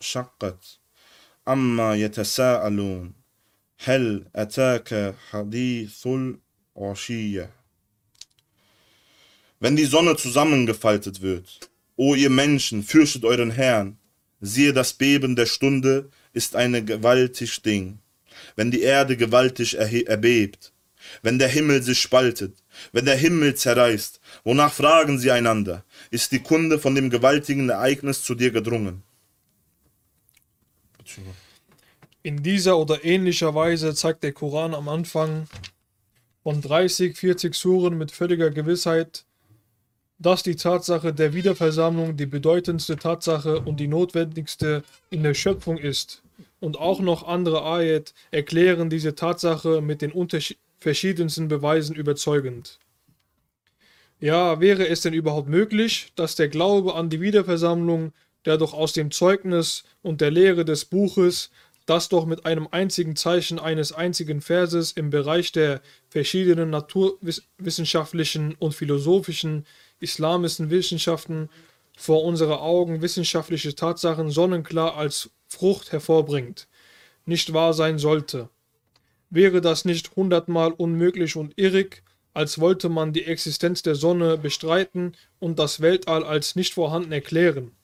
شقت. 0.00 0.78
أما 1.48 1.94
يتساءلون 1.94 3.12
هل 3.84 4.28
أتاك 4.36 5.14
حديث 5.30 6.08
Oshiyah. 6.76 7.48
Wenn 9.58 9.76
die 9.76 9.86
Sonne 9.86 10.16
zusammengefaltet 10.16 11.22
wird, 11.22 11.70
o 11.96 12.14
ihr 12.14 12.30
Menschen, 12.30 12.82
fürchtet 12.82 13.24
euren 13.24 13.50
Herrn. 13.50 13.98
Siehe, 14.40 14.74
das 14.74 14.92
Beben 14.92 15.34
der 15.34 15.46
Stunde 15.46 16.10
ist 16.34 16.54
ein 16.54 16.84
gewaltig 16.84 17.62
Ding, 17.62 17.98
wenn 18.54 18.70
die 18.70 18.82
Erde 18.82 19.16
gewaltig 19.16 19.74
erbebt, 19.78 20.74
wenn 21.22 21.38
der 21.38 21.48
Himmel 21.48 21.82
sich 21.82 21.98
spaltet, 21.98 22.62
wenn 22.92 23.06
der 23.06 23.16
Himmel 23.16 23.54
zerreißt, 23.54 24.20
wonach 24.44 24.74
fragen 24.74 25.18
sie 25.18 25.30
einander, 25.30 25.84
ist 26.10 26.32
die 26.32 26.40
Kunde 26.40 26.78
von 26.78 26.94
dem 26.94 27.08
gewaltigen 27.08 27.70
Ereignis 27.70 28.22
zu 28.22 28.34
dir 28.34 28.50
gedrungen. 28.50 29.02
In 32.22 32.42
dieser 32.42 32.76
oder 32.76 33.04
ähnlicher 33.04 33.54
Weise 33.54 33.94
zeigt 33.94 34.22
der 34.22 34.32
Koran 34.32 34.74
am 34.74 34.88
Anfang 34.90 35.48
von 36.46 36.62
30, 36.62 37.16
40 37.16 37.56
Suren 37.56 37.98
mit 37.98 38.12
völliger 38.12 38.50
Gewissheit, 38.50 39.24
dass 40.20 40.44
die 40.44 40.54
Tatsache 40.54 41.12
der 41.12 41.34
Wiederversammlung 41.34 42.16
die 42.16 42.26
bedeutendste 42.26 42.94
Tatsache 42.94 43.58
und 43.58 43.80
die 43.80 43.88
notwendigste 43.88 44.84
in 45.10 45.24
der 45.24 45.34
Schöpfung 45.34 45.76
ist. 45.76 46.22
Und 46.60 46.78
auch 46.78 47.00
noch 47.00 47.26
andere 47.26 47.64
Ayat 47.64 48.14
erklären 48.30 48.90
diese 48.90 49.16
Tatsache 49.16 49.80
mit 49.80 50.02
den 50.02 50.12
verschiedensten 50.78 51.48
Beweisen 51.48 51.96
überzeugend. 51.96 52.78
Ja, 54.20 54.60
wäre 54.60 54.86
es 54.86 55.00
denn 55.00 55.14
überhaupt 55.14 55.48
möglich, 55.48 56.12
dass 56.14 56.36
der 56.36 56.46
Glaube 56.46 56.94
an 56.94 57.10
die 57.10 57.20
Wiederversammlung, 57.20 58.12
der 58.44 58.56
doch 58.56 58.72
aus 58.72 58.92
dem 58.92 59.10
Zeugnis 59.10 59.82
und 60.00 60.20
der 60.20 60.30
Lehre 60.30 60.64
des 60.64 60.84
Buches, 60.84 61.50
das 61.86 62.08
doch 62.08 62.26
mit 62.26 62.44
einem 62.44 62.68
einzigen 62.70 63.14
Zeichen 63.14 63.58
eines 63.58 63.92
einzigen 63.92 64.40
Verses 64.40 64.92
im 64.92 65.10
Bereich 65.10 65.52
der 65.52 65.80
verschiedenen 66.08 66.70
naturwissenschaftlichen 66.70 68.54
und 68.58 68.74
philosophischen 68.74 69.64
islamischen 70.00 70.70
Wissenschaften 70.70 71.48
vor 71.96 72.24
unsere 72.24 72.60
Augen 72.60 73.02
wissenschaftliche 73.02 73.74
Tatsachen 73.74 74.30
sonnenklar 74.30 74.96
als 74.96 75.30
Frucht 75.48 75.92
hervorbringt, 75.92 76.68
nicht 77.24 77.52
wahr 77.52 77.72
sein 77.72 77.98
sollte. 77.98 78.50
Wäre 79.30 79.60
das 79.60 79.84
nicht 79.84 80.14
hundertmal 80.16 80.72
unmöglich 80.72 81.36
und 81.36 81.54
irrig, 81.56 82.02
als 82.34 82.60
wollte 82.60 82.88
man 82.88 83.12
die 83.12 83.24
Existenz 83.24 83.82
der 83.82 83.94
Sonne 83.94 84.36
bestreiten 84.36 85.16
und 85.38 85.58
das 85.58 85.80
Weltall 85.80 86.24
als 86.24 86.56
nicht 86.56 86.74
vorhanden 86.74 87.12
erklären. 87.12 87.75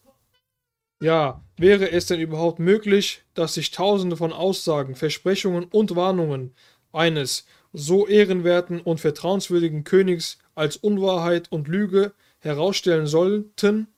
Ja, 1.02 1.42
wäre 1.56 1.90
es 1.90 2.06
denn 2.06 2.20
überhaupt 2.20 2.60
möglich, 2.60 3.22
dass 3.34 3.54
sich 3.54 3.72
tausende 3.72 4.16
von 4.16 4.32
Aussagen, 4.32 4.94
Versprechungen 4.94 5.64
und 5.64 5.96
Warnungen 5.96 6.54
eines 6.92 7.44
so 7.72 8.06
ehrenwerten 8.06 8.80
und 8.80 9.00
vertrauenswürdigen 9.00 9.82
Königs 9.82 10.38
als 10.54 10.76
Unwahrheit 10.76 11.50
und 11.50 11.66
Lüge 11.66 12.12
herausstellen 12.38 13.08
sollten, 13.08 13.88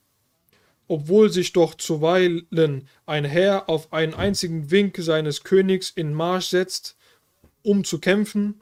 obwohl 0.87 1.29
sich 1.31 1.53
doch 1.53 1.75
zuweilen 1.75 2.87
ein 3.05 3.25
Herr 3.25 3.69
auf 3.69 3.93
einen 3.93 4.15
einzigen 4.15 4.71
Wink 4.71 4.97
seines 4.97 5.43
Königs 5.43 5.91
in 5.91 6.11
Marsch 6.11 6.47
setzt, 6.47 6.97
um 7.61 7.83
zu 7.83 7.99
kämpfen? 7.99 8.61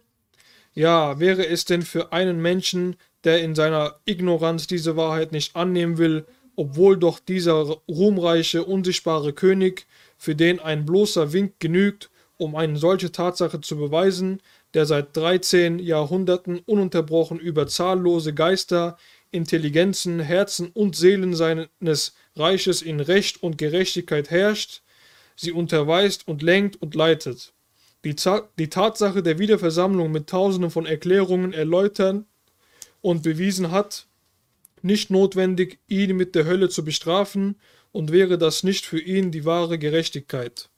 Ja, 0.73 1.17
wäre 1.17 1.47
es 1.47 1.63
denn 1.63 1.83
für 1.83 2.11
einen 2.11 2.41
Menschen, 2.41 2.97
der 3.23 3.41
in 3.41 3.55
seiner 3.55 4.01
Ignoranz 4.03 4.67
diese 4.67 4.97
Wahrheit 4.97 5.31
nicht 5.31 5.55
annehmen 5.55 5.97
will, 5.97 6.25
obwohl 6.55 6.97
doch 6.97 7.19
dieser 7.19 7.53
ruhmreiche, 7.87 8.63
unsichtbare 8.63 9.33
König, 9.33 9.85
für 10.17 10.35
den 10.35 10.59
ein 10.59 10.85
bloßer 10.85 11.33
Wink 11.33 11.59
genügt, 11.59 12.09
um 12.37 12.55
eine 12.55 12.77
solche 12.77 13.11
Tatsache 13.11 13.61
zu 13.61 13.77
beweisen, 13.77 14.41
der 14.73 14.85
seit 14.85 15.15
13 15.15 15.79
Jahrhunderten 15.79 16.59
ununterbrochen 16.65 17.39
über 17.39 17.67
zahllose 17.67 18.33
Geister, 18.33 18.97
Intelligenzen, 19.31 20.19
Herzen 20.19 20.69
und 20.73 20.95
Seelen 20.95 21.35
seines 21.35 22.13
Reiches 22.35 22.81
in 22.81 22.99
Recht 22.99 23.41
und 23.41 23.57
Gerechtigkeit 23.57 24.29
herrscht, 24.29 24.81
sie 25.35 25.51
unterweist 25.51 26.27
und 26.27 26.41
lenkt 26.41 26.81
und 26.81 26.95
leitet. 26.95 27.53
Die, 28.05 28.15
die 28.59 28.69
Tatsache 28.69 29.23
der 29.23 29.39
Wiederversammlung 29.39 30.11
mit 30.11 30.27
tausenden 30.27 30.71
von 30.71 30.85
Erklärungen 30.85 31.53
erläutern 31.53 32.25
und 33.01 33.23
bewiesen 33.23 33.71
hat, 33.71 34.07
nicht 34.83 35.09
notwendig, 35.09 35.79
ihn 35.87 36.15
mit 36.15 36.35
der 36.35 36.45
Hölle 36.45 36.69
zu 36.69 36.83
bestrafen, 36.83 37.55
und 37.91 38.11
wäre 38.11 38.37
das 38.37 38.63
nicht 38.63 38.85
für 38.85 38.99
ihn 38.99 39.31
die 39.31 39.45
wahre 39.45 39.77
Gerechtigkeit. 39.77 40.69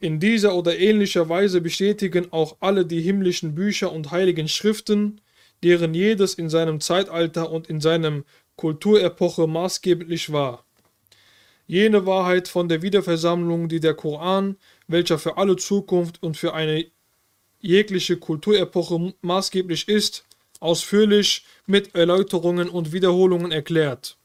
In 0.00 0.18
dieser 0.18 0.56
oder 0.56 0.78
ähnlicher 0.78 1.28
Weise 1.28 1.60
bestätigen 1.60 2.32
auch 2.32 2.56
alle 2.60 2.86
die 2.86 3.02
himmlischen 3.02 3.54
Bücher 3.54 3.92
und 3.92 4.10
heiligen 4.10 4.48
Schriften, 4.48 5.20
deren 5.62 5.92
jedes 5.92 6.34
in 6.34 6.48
seinem 6.48 6.80
Zeitalter 6.80 7.50
und 7.50 7.68
in 7.68 7.80
seinem 7.80 8.24
Kulturepoche 8.56 9.46
maßgeblich 9.46 10.32
war. 10.32 10.64
Jene 11.66 12.06
Wahrheit 12.06 12.48
von 12.48 12.68
der 12.68 12.80
Wiederversammlung, 12.80 13.68
die 13.68 13.78
der 13.78 13.94
Koran, 13.94 14.56
welcher 14.88 15.18
für 15.18 15.36
alle 15.36 15.56
Zukunft 15.56 16.22
und 16.22 16.36
für 16.36 16.54
eine 16.54 16.86
jegliche 17.60 18.16
Kulturepoche 18.16 19.12
maßgeblich 19.20 19.86
ist, 19.86 20.24
ausführlich 20.60 21.44
mit 21.66 21.94
Erläuterungen 21.94 22.68
und 22.68 22.92
Wiederholungen 22.92 23.50
erklärt. 23.50 24.16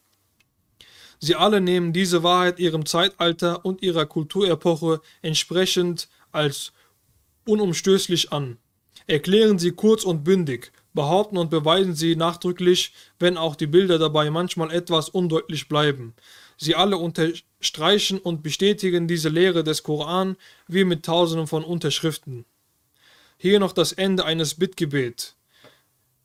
Sie 1.19 1.35
alle 1.35 1.61
nehmen 1.61 1.93
diese 1.93 2.23
Wahrheit 2.23 2.59
ihrem 2.59 2.85
Zeitalter 2.85 3.65
und 3.65 3.81
ihrer 3.81 4.05
Kulturepoche 4.05 5.01
entsprechend 5.21 6.09
als 6.31 6.73
unumstößlich 7.45 8.31
an. 8.31 8.57
Erklären 9.07 9.57
sie 9.57 9.71
kurz 9.71 10.03
und 10.03 10.23
bündig, 10.23 10.71
behaupten 10.93 11.37
und 11.37 11.49
beweisen 11.49 11.95
sie 11.95 12.15
nachdrücklich, 12.15 12.93
wenn 13.19 13.37
auch 13.37 13.55
die 13.55 13.67
Bilder 13.67 13.99
dabei 13.99 14.29
manchmal 14.29 14.71
etwas 14.71 15.09
undeutlich 15.09 15.67
bleiben. 15.67 16.15
Sie 16.57 16.75
alle 16.75 16.97
unterstreichen 16.97 18.17
und 18.19 18.41
bestätigen 18.43 19.07
diese 19.07 19.29
Lehre 19.29 19.63
des 19.63 19.83
Koran 19.83 20.37
wie 20.67 20.85
mit 20.85 21.05
tausenden 21.05 21.47
von 21.47 21.63
Unterschriften. 21.63 22.45
Hier 23.37 23.59
noch 23.59 23.73
das 23.73 23.91
Ende 23.91 24.25
eines 24.25 24.55
Bittgebet, 24.55 25.35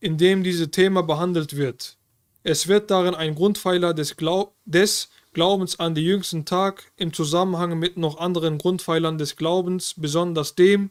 in 0.01 0.17
dem 0.17 0.43
dieses 0.43 0.71
Thema 0.71 1.03
behandelt 1.03 1.57
wird. 1.57 1.97
Es 2.43 2.69
wird 2.69 2.91
darin 2.91 3.15
ein 3.15 3.35
Grundpfeiler 3.35 3.93
des, 3.93 4.17
Glaub 4.17 4.55
des 4.65 5.11
Glaubens 5.33 5.79
an 5.79 5.95
den 5.95 6.05
jüngsten 6.05 6.45
Tag 6.45 6.91
im 6.97 7.13
Zusammenhang 7.13 7.79
mit 7.79 7.97
noch 7.97 8.19
anderen 8.19 8.59
Grundpfeilern 8.59 9.19
des 9.19 9.37
Glaubens, 9.37 9.95
besonders 9.97 10.55
dem, 10.55 10.91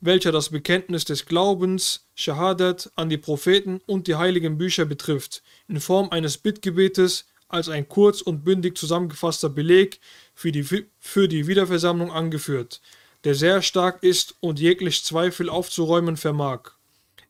welcher 0.00 0.32
das 0.32 0.48
Bekenntnis 0.48 1.04
des 1.04 1.26
Glaubens, 1.26 2.06
Shahadat, 2.14 2.90
an 2.96 3.10
die 3.10 3.18
Propheten 3.18 3.80
und 3.86 4.06
die 4.06 4.16
heiligen 4.16 4.56
Bücher 4.56 4.86
betrifft, 4.86 5.42
in 5.68 5.78
Form 5.78 6.08
eines 6.10 6.38
Bittgebetes 6.38 7.26
als 7.48 7.68
ein 7.68 7.88
kurz 7.88 8.22
und 8.22 8.44
bündig 8.44 8.78
zusammengefasster 8.78 9.50
Beleg 9.50 10.00
für 10.34 10.52
die, 10.52 10.64
für 10.98 11.28
die 11.28 11.46
Wiederversammlung 11.46 12.10
angeführt, 12.10 12.80
der 13.24 13.34
sehr 13.34 13.60
stark 13.60 14.02
ist 14.02 14.36
und 14.40 14.58
jeglich 14.58 15.04
Zweifel 15.04 15.50
aufzuräumen 15.50 16.16
vermag. 16.16 16.79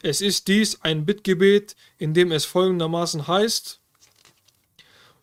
Es 0.03 0.23
ist 0.23 0.49
dies 0.49 0.81
ein 0.83 1.05
Bittgebet, 1.05 1.77
in 1.99 2.15
dem 2.15 2.33
es 2.33 2.47
folgendermaßen 2.47 3.29
heißt: 3.29 3.81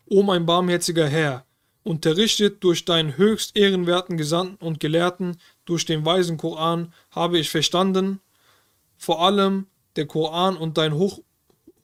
O 0.06 0.22
mein 0.22 0.46
barmherziger 0.46 1.08
Herr, 1.08 1.44
unterrichtet 1.82 2.62
durch 2.62 2.84
deinen 2.84 3.16
höchst 3.16 3.56
ehrenwerten 3.56 4.16
Gesandten 4.16 4.64
und 4.64 4.78
Gelehrten, 4.78 5.38
durch 5.64 5.84
den 5.84 6.04
weisen 6.04 6.36
Koran, 6.36 6.92
habe 7.10 7.38
ich 7.38 7.50
verstanden, 7.50 8.20
vor 8.96 9.20
allem 9.24 9.66
der 9.96 10.06
Koran 10.06 10.56
und 10.56 10.78
dein 10.78 10.94
hoch, 10.94 11.20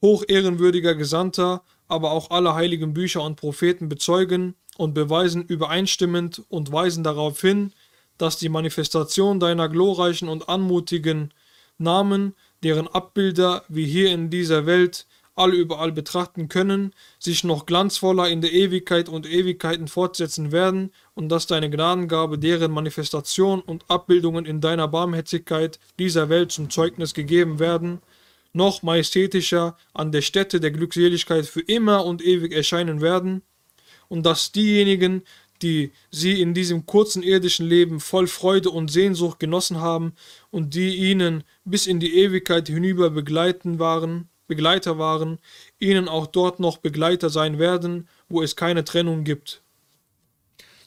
hochehrenwürdiger 0.01 0.95
Gesandter, 0.95 1.65
aber 1.89 2.13
auch 2.13 2.31
alle 2.31 2.55
heiligen 2.55 2.95
Bücher 2.95 3.23
und 3.23 3.37
Propheten 3.37 3.89
bezeugen 3.89 4.55
und 4.77 4.95
beweisen 4.95 5.43
übereinstimmend 5.43 6.43
und 6.49 6.71
weisen 6.71 7.03
darauf 7.03 7.41
hin, 7.41 7.73
dass 8.19 8.39
die 8.39 8.49
Manifestation 8.49 9.41
deiner 9.41 9.69
glorreichen 9.69 10.29
und 10.29 10.49
anmutigen 10.49 11.35
Namen 11.79 12.35
deren 12.65 12.89
Abbilder 12.89 13.63
wir 13.69 13.87
hier 13.87 14.11
in 14.11 14.31
dieser 14.31 14.67
Welt 14.67 15.07
alle 15.37 15.57
überall 15.57 15.93
betrachten 15.93 16.49
können, 16.49 16.93
sich 17.19 17.45
noch 17.45 17.67
glanzvoller 17.67 18.29
in 18.29 18.41
der 18.41 18.53
Ewigkeit 18.53 19.09
und 19.09 19.27
Ewigkeiten 19.27 19.89
fortsetzen 19.89 20.53
werden 20.53 20.93
und 21.15 21.29
dass 21.29 21.47
deine 21.47 21.71
Gnadengabe 21.71 22.39
deren 22.39 22.73
Manifestation 22.73 23.61
und 23.61 23.85
Abbildungen 23.89 24.47
in 24.47 24.61
deiner 24.61 24.89
Barmherzigkeit 24.89 25.79
dieser 25.99 26.29
Welt 26.29 26.53
zum 26.53 26.71
Zeugnis 26.71 27.15
gegeben 27.15 27.59
werden, 27.59 28.01
noch 28.53 28.83
majestätischer 28.83 29.77
an 29.93 30.13
der 30.13 30.23
Stätte 30.23 30.61
der 30.61 30.71
Glückseligkeit 30.71 31.47
für 31.47 31.61
immer 31.61 32.05
und 32.05 32.25
ewig 32.25 32.53
erscheinen 32.53 33.01
werden, 33.01 33.43
und 34.09 34.25
dass 34.27 34.53
diejenigen, 34.53 35.23
die 35.65 35.93
sie 36.11 36.43
in 36.43 36.53
diesem 36.53 36.85
kurzen 36.85 37.23
irdischen 37.23 37.67
Leben 37.67 37.99
voll 37.99 38.27
Freude 38.27 38.71
und 38.71 38.91
Sehnsucht 38.91 39.41
genossen 39.41 39.81
haben 39.81 40.13
und 40.51 40.75
die 40.75 40.95
ihnen 40.97 41.43
bis 41.65 41.87
in 41.87 42.01
die 42.01 42.19
Ewigkeit 42.19 42.69
hinüber 42.69 43.09
begleiten 43.09 43.79
waren, 43.79 44.29
Begleiter 44.47 44.99
waren, 44.99 45.39
ihnen 45.79 46.07
auch 46.07 46.27
dort 46.27 46.61
noch 46.61 46.77
Begleiter 46.77 47.31
sein 47.31 47.59
werden, 47.59 48.09
wo 48.29 48.43
es 48.43 48.57
keine 48.57 48.85
Trennung 48.85 49.25
gibt. 49.25 49.63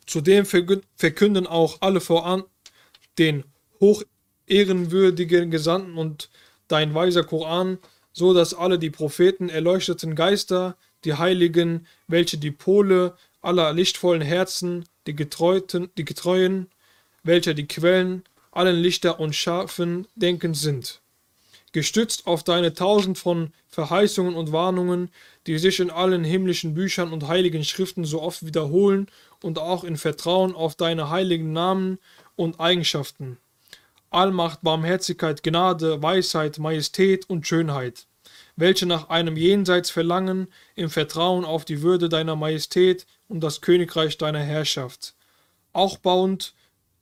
Zudem 0.06 0.46
verkünden 0.46 1.48
auch 1.48 1.78
alle 1.82 2.00
voran 2.00 2.44
den 3.18 3.46
hochehrenwürdigen 3.80 5.50
Gesandten 5.50 5.98
und 5.98 6.30
dein 6.68 6.94
weiser 6.94 7.24
Koran, 7.24 7.80
so 8.14 8.34
dass 8.36 8.54
alle 8.54 8.78
die 8.78 8.92
Propheten 8.92 9.50
erleuchteten 9.50 10.14
Geister, 10.14 10.78
die 11.04 11.16
Heiligen, 11.16 11.88
welche 12.08 12.38
die 12.38 12.52
Pole 12.52 13.16
aller 13.48 13.72
lichtvollen 13.72 14.22
Herzen, 14.22 14.84
die 15.08 15.16
Getreuten, 15.16 15.90
die 15.98 16.04
Getreuen, 16.04 16.68
welcher 17.24 17.54
die 17.54 17.66
Quellen 17.66 18.24
allen 18.52 18.76
Lichter 18.76 19.22
und 19.22 19.36
scharfen 19.36 20.06
Denkens 20.16 20.60
sind. 20.60 21.00
Gestützt 21.72 22.28
auf 22.28 22.44
deine 22.44 22.74
tausend 22.74 23.18
von 23.18 23.54
Verheißungen 23.70 24.36
und 24.36 24.52
Warnungen, 24.52 25.10
die 25.46 25.58
sich 25.60 25.80
in 25.80 25.90
allen 25.90 26.26
himmlischen 26.26 26.74
Büchern 26.74 27.14
und 27.14 27.30
heiligen 27.30 27.64
Schriften 27.64 28.04
so 28.04 28.22
oft 28.22 28.46
wiederholen 28.46 29.08
und 29.42 29.60
auch 29.60 29.86
in 29.86 29.96
Vertrauen 29.96 30.54
auf 30.54 30.76
deine 30.76 31.10
heiligen 31.10 31.54
Namen 31.54 32.00
und 32.36 32.60
Eigenschaften. 32.60 33.38
Allmacht, 34.10 34.62
Barmherzigkeit, 34.62 35.42
Gnade, 35.42 36.02
Weisheit, 36.02 36.60
Majestät 36.60 37.30
und 37.30 37.48
Schönheit, 37.48 38.08
welche 38.58 38.86
nach 38.86 39.08
einem 39.10 39.38
Jenseits 39.38 39.90
verlangen, 39.90 40.48
im 40.76 40.90
Vertrauen 40.90 41.46
auf 41.46 41.64
die 41.64 41.82
Würde 41.82 42.10
deiner 42.10 42.36
Majestät 42.36 43.06
und 43.28 43.42
das 43.42 43.62
Königreich 43.62 44.18
deiner 44.18 44.42
Herrschaft, 44.42 45.16
auch 45.74 45.98
bauend 45.98 46.54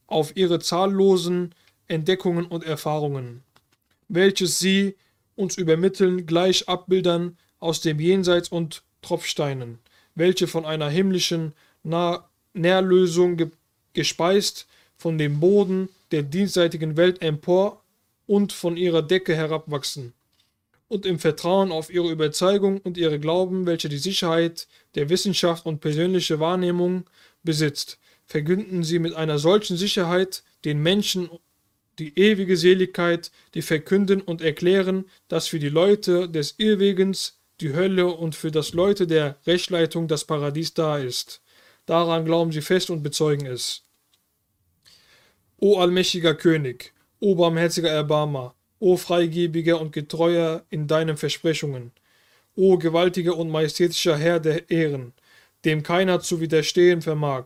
auf 0.08 0.36
ihre 0.36 0.60
zahllosen 0.60 1.54
Entdeckungen 1.88 2.46
und 2.46 2.64
Erfahrungen, 2.64 3.44
welches 4.08 4.60
sie 4.60 4.96
uns 5.36 5.58
übermitteln, 5.58 6.26
gleich 6.26 6.68
Abbildern 6.68 7.38
aus 7.60 7.82
dem 7.82 8.00
Jenseits 8.00 8.50
und 8.50 8.84
Tropfsteinen, 9.02 9.80
welche 10.16 10.48
von 10.48 10.66
einer 10.66 10.90
himmlischen 10.90 11.54
Nährlösung 12.54 13.38
ge 13.38 13.52
gespeist 13.94 14.68
von 14.98 15.18
dem 15.18 15.40
Boden 15.40 15.88
der 16.12 16.22
dienstseitigen 16.24 16.98
Welt 16.98 17.22
empor 17.22 17.82
und 18.28 18.52
von 18.52 18.76
ihrer 18.76 19.02
Decke 19.02 19.36
herabwachsen, 19.36 20.14
und 20.88 21.06
im 21.06 21.20
Vertrauen 21.20 21.72
auf 21.72 21.90
ihre 21.90 22.12
Überzeugung 22.12 22.80
und 22.82 22.98
ihre 22.98 23.20
Glauben, 23.20 23.66
welche 23.66 23.90
die 23.90 23.98
Sicherheit 23.98 24.68
der 24.96 25.10
Wissenschaft 25.10 25.66
und 25.66 25.80
persönliche 25.80 26.40
Wahrnehmung 26.40 27.10
besitzt, 27.44 28.00
verkünden 28.26 28.84
sie 28.84 29.00
mit 29.00 29.14
einer 29.14 29.40
solchen 29.40 29.78
Sicherheit 29.78 30.44
den 30.64 30.82
Menschen 30.82 31.30
die 32.00 32.18
ewige 32.20 32.58
Seligkeit, 32.58 33.32
die 33.54 33.62
verkünden 33.62 34.22
und 34.22 34.42
erklären, 34.42 35.06
dass 35.28 35.48
für 35.48 35.60
die 35.60 35.70
Leute 35.70 36.30
des 36.30 36.56
Irrwegens 36.58 37.40
die 37.62 37.74
Hölle 37.74 38.08
und 38.08 38.36
für 38.36 38.52
das 38.52 38.74
Leute 38.74 39.08
der 39.08 39.38
Rechtleitung 39.48 40.08
das 40.08 40.26
Paradies 40.26 40.74
da 40.74 40.98
ist. 40.98 41.42
Daran 41.86 42.26
glauben 42.26 42.52
sie 42.52 42.62
fest 42.62 42.90
und 42.90 43.04
bezeugen 43.04 43.46
es. 43.46 43.84
O 45.58 45.78
allmächtiger 45.80 46.36
König, 46.36 46.94
o 47.20 47.36
barmherziger 47.36 47.90
Erbarmer, 47.90 48.55
o 48.80 48.98
freigebiger 48.98 49.80
und 49.80 49.92
getreuer 49.92 50.64
in 50.70 50.88
deinen 50.88 51.18
Versprechungen, 51.18 51.92
o 52.56 52.78
gewaltiger 52.78 53.38
und 53.38 53.50
majestätischer 53.50 54.18
Herr 54.18 54.40
der 54.40 54.70
Ehren, 54.70 55.14
dem 55.64 55.84
keiner 55.84 56.20
zu 56.20 56.40
widerstehen 56.40 57.02
vermag. 57.02 57.46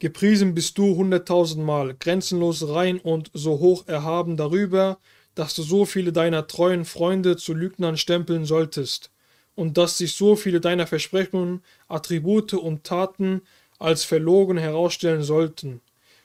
Gepriesen 0.00 0.54
bist 0.54 0.76
du 0.76 0.96
hunderttausendmal, 0.96 1.94
grenzenlos 1.94 2.68
rein 2.68 2.98
und 2.98 3.30
so 3.32 3.58
hoch 3.60 3.86
erhaben 3.86 4.36
darüber, 4.36 4.98
dass 5.34 5.54
du 5.54 5.62
so 5.62 5.84
viele 5.84 6.12
deiner 6.12 6.46
treuen 6.46 6.84
Freunde 6.84 7.36
zu 7.36 7.54
Lügnern 7.54 7.96
stempeln 7.96 8.44
solltest, 8.44 9.10
und 9.54 9.78
dass 9.78 9.98
sich 9.98 10.14
so 10.14 10.36
viele 10.36 10.60
deiner 10.60 10.86
Versprechungen, 10.86 11.62
Attribute 11.88 12.54
und 12.54 12.84
Taten 12.84 13.42
als 13.78 14.04
verlogen 14.04 14.58
herausstellen 14.58 15.22
sollten, 15.22 15.80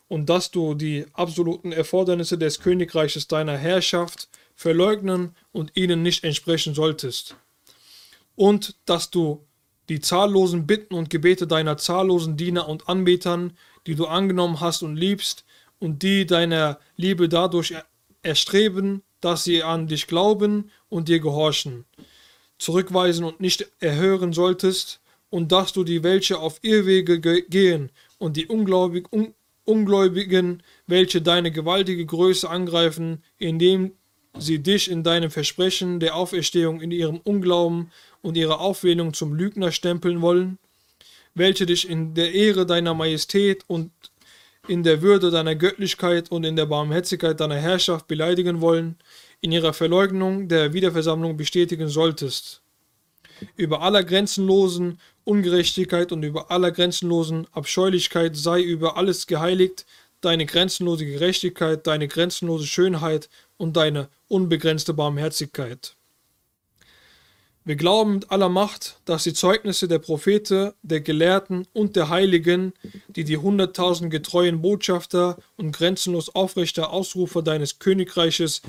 und 0.10 0.30
dass 0.30 0.52
du 0.52 0.74
die 0.74 1.06
absoluten 1.14 1.72
Erfordernisse 1.72 2.38
des 2.38 2.60
Königreiches 2.60 3.30
deiner 3.30 3.56
Herrschaft 3.56 4.28
verleugnen 4.56 5.36
und 5.54 5.72
ihnen 5.76 6.04
nicht 6.04 6.26
entsprechen 6.26 6.74
solltest, 6.74 7.38
und 8.36 8.76
dass 8.86 9.10
du 9.10 9.46
die 9.88 10.02
zahllosen 10.02 10.68
Bitten 10.68 10.94
und 10.94 11.10
Gebete 11.10 11.48
deiner 11.48 11.78
zahllosen 11.78 12.38
Diener 12.38 12.68
und 12.68 12.90
Anbetern, 12.90 13.54
die 13.88 13.96
du 13.96 14.08
angenommen 14.08 14.60
hast 14.60 14.84
und 14.84 14.98
liebst, 14.98 15.46
und 15.80 16.04
die 16.04 16.26
deiner 16.26 16.80
Liebe 16.98 17.30
dadurch 17.30 17.74
erstreben, 18.22 19.02
dass 19.22 19.46
sie 19.46 19.64
an 19.64 19.88
dich 19.88 20.08
glauben 20.08 20.72
und 20.90 21.08
dir 21.08 21.20
gehorchen, 21.20 21.86
zurückweisen 22.58 23.24
und 23.24 23.40
nicht 23.40 23.66
erhören 23.80 24.34
solltest, 24.34 25.00
und 25.30 25.52
dass 25.52 25.72
du 25.74 25.84
die 25.84 26.04
welche 26.04 26.40
auf 26.40 26.60
Irrwege 26.64 27.22
gehen 27.22 27.92
und 28.18 28.36
die 28.36 28.48
Ungläubig, 28.48 29.12
un, 29.14 29.34
Ungläubigen, 29.70 30.64
welche 30.88 31.22
deine 31.22 31.52
gewaltige 31.52 32.06
Größe 32.06 32.50
angreifen, 32.50 33.24
indem 33.38 33.92
sie 34.38 34.60
dich 34.60 34.90
in 34.90 35.04
deinem 35.04 35.30
Versprechen 35.30 36.00
der 36.00 36.16
Auferstehung 36.16 36.82
in 36.82 36.92
ihrem 36.92 37.18
Unglauben 37.18 37.92
und 38.22 38.36
ihrer 38.36 38.60
Auflehnung 38.60 39.14
zum 39.14 39.36
Lügner 39.36 39.72
stempeln 39.72 40.22
wollen, 40.22 40.58
welche 41.36 41.66
dich 41.66 41.88
in 41.88 42.16
der 42.16 42.34
Ehre 42.34 42.66
deiner 42.66 42.94
Majestät 42.96 43.64
und 43.68 43.92
in 44.68 44.84
der 44.84 45.02
Würde 45.02 45.32
deiner 45.32 45.56
Göttlichkeit 45.56 46.32
und 46.32 46.44
in 46.44 46.56
der 46.56 46.66
Barmherzigkeit 46.66 47.40
deiner 47.40 47.58
Herrschaft 47.58 48.08
beleidigen 48.08 48.62
wollen, 48.62 48.98
in 49.42 49.52
ihrer 49.52 49.74
Verleugnung 49.74 50.48
der 50.48 50.74
Wiederversammlung 50.74 51.38
bestätigen 51.38 51.88
solltest. 51.88 52.62
Über 53.56 53.82
aller 53.82 54.04
grenzenlosen 54.04 55.00
Ungerechtigkeit 55.30 56.12
und 56.12 56.24
über 56.24 56.50
aller 56.50 56.72
grenzenlosen 56.72 57.46
Abscheulichkeit 57.52 58.36
sei 58.36 58.62
über 58.62 58.98
alles 58.98 59.28
geheiligt 59.28 59.86
deine 60.22 60.46
grenzenlose 60.46 61.06
Gerechtigkeit, 61.06 61.86
deine 61.88 62.08
grenzenlose 62.08 62.66
Schönheit 62.68 63.30
und 63.58 63.78
deine 63.78 64.10
unbegrenzte 64.28 64.94
Barmherzigkeit. 64.94 65.96
Wir 67.64 67.76
glauben 67.76 68.16
mit 68.16 68.32
aller 68.32 68.50
Macht, 68.50 69.00
dass 69.06 69.26
die 69.26 69.34
Zeugnisse 69.34 69.88
der 69.88 70.00
Propheten, 70.00 70.72
der 70.82 71.02
Gelehrten 71.02 71.68
und 71.74 71.96
der 71.96 72.10
Heiligen, 72.10 72.74
die 73.10 73.24
die 73.24 73.38
hunderttausend 73.38 74.10
getreuen 74.10 74.62
Botschafter 74.62 75.38
und 75.58 75.72
grenzenlos 75.72 76.34
aufrechter 76.34 76.92
Ausrufer 76.92 77.44
deines 77.44 77.78
Königreiches 77.78 78.64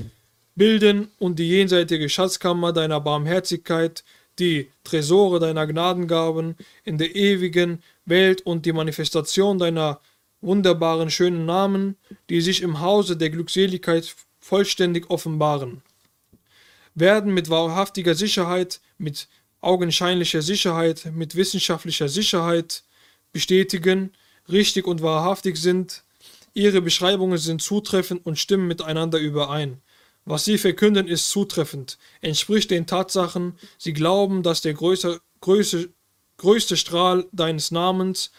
bilden 0.55 1.11
und 1.19 1.39
die 1.39 1.49
jenseitige 1.49 2.11
Schatzkammer 2.11 2.73
deiner 2.75 3.01
Barmherzigkeit, 3.01 4.05
die 4.41 4.71
Tresore 4.85 5.39
deiner 5.39 5.67
Gnadengaben 5.67 6.57
in 6.85 6.99
der 6.99 7.15
ewigen 7.15 7.83
Welt 8.07 8.43
und 8.43 8.67
die 8.67 8.73
Manifestation 8.73 9.59
deiner 9.59 10.01
wunderbaren 10.41 11.11
schönen 11.11 11.45
Namen, 11.45 11.97
die 12.29 12.41
sich 12.41 12.63
im 12.63 12.81
Hause 12.81 13.17
der 13.17 13.31
Glückseligkeit 13.31 14.15
vollständig 14.41 15.11
offenbaren 15.11 15.83
werden 16.95 17.33
mit 17.33 17.51
wahrhaftiger 17.51 18.15
Sicherheit, 18.15 18.81
mit 18.99 19.29
augenscheinlicher 19.61 20.43
Sicherheit, 20.43 21.11
mit 21.15 21.35
wissenschaftlicher 21.37 22.09
Sicherheit 22.09 22.83
bestätigen, 23.33 24.13
richtig 24.51 24.87
und 24.87 25.03
wahrhaftig 25.03 25.57
sind. 25.57 26.03
Ihre 26.55 26.83
Beschreibungen 26.83 27.39
sind 27.39 27.63
zutreffend 27.63 28.25
und 28.27 28.39
stimmen 28.39 28.67
miteinander 28.67 29.19
überein. 29.19 29.81
Was 30.31 30.45
sie 30.45 30.59
verkünden, 30.59 31.09
ist 31.09 31.29
zutreffend, 31.29 31.99
entspricht 32.21 32.71
den 32.71 32.87
Tatsachen. 32.87 33.59
Sie 33.79 33.93
glauben, 33.93 34.45
dass 34.45 34.61
der 34.61 34.75
größte, 34.75 35.21
größte, 35.41 35.93
größte 36.37 36.77
Strahl 36.77 37.27
deines 37.33 37.73
Namens 37.73 38.31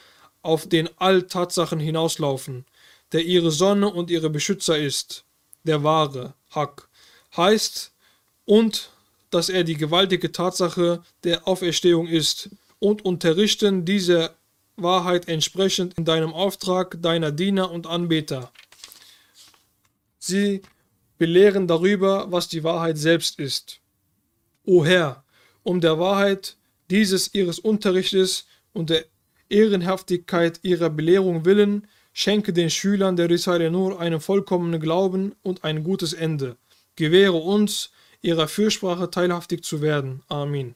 auf 0.42 0.70
den 0.70 0.90
All-Tatsachen 1.00 1.82
hinauslaufen, 1.82 2.66
der 3.12 3.26
ihre 3.26 3.52
Sonne 3.52 3.90
und 3.90 4.10
ihre 4.10 4.30
Beschützer 4.30 4.78
ist, 4.78 5.26
der 5.66 5.84
wahre, 5.84 6.34
Hack. 6.52 6.88
Heißt, 7.36 7.92
und 8.46 8.92
dass 9.30 9.50
er 9.50 9.66
die 9.66 9.76
gewaltige 9.76 10.32
Tatsache 10.32 11.04
der 11.26 11.46
Auferstehung 11.46 12.08
ist 12.08 12.52
und 12.80 13.04
unterrichten 13.04 13.84
diese 13.84 14.34
Wahrheit 14.78 15.28
entsprechend 15.28 15.98
in 15.98 16.06
deinem 16.06 16.32
Auftrag 16.32 17.02
deiner 17.02 17.34
Diener 17.34 17.70
und 17.70 17.86
Anbeter. 17.86 18.54
Sie 20.20 20.62
belehren 21.22 21.68
darüber, 21.68 22.32
was 22.32 22.48
die 22.48 22.64
Wahrheit 22.64 22.98
selbst 22.98 23.38
ist. 23.38 23.80
O 24.66 24.84
Herr, 24.84 25.24
um 25.62 25.80
der 25.80 26.00
Wahrheit 26.00 26.58
dieses 26.90 27.36
ihres 27.36 27.60
Unterrichtes 27.60 28.48
und 28.74 28.90
der 28.90 29.06
Ehrenhaftigkeit 29.48 30.60
ihrer 30.64 30.90
Belehrung 30.90 31.46
willen, 31.46 31.86
schenke 32.12 32.54
den 32.54 32.72
Schülern 32.72 33.18
der 33.18 33.30
Risale 33.30 33.70
Nur 33.70 34.00
einen 34.00 34.20
vollkommenen 34.20 34.82
Glauben 34.82 35.36
und 35.44 35.64
ein 35.64 35.84
gutes 35.84 36.14
Ende. 36.14 36.58
Gewähre 36.96 37.38
uns, 37.38 37.92
ihrer 38.24 38.48
Fürsprache 38.48 39.12
teilhaftig 39.12 39.64
zu 39.64 39.80
werden. 39.84 40.24
Amin. 40.28 40.74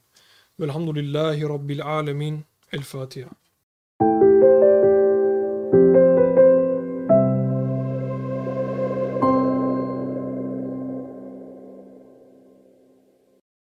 Walhamdulillahi 0.58 1.42
Rabbil 1.42 1.82
Alamin. 1.82 2.44
El-Fatiha. 2.70 3.30